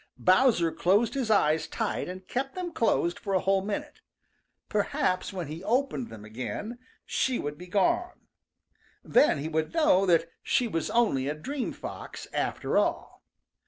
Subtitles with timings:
[0.17, 4.01] Bowser closed his eyes tight and kept them closed for a whole minute.
[4.67, 8.21] Perhaps when he opened them again, she would be gone.
[9.03, 13.21] Then he would know that she was only a dream fox, after all.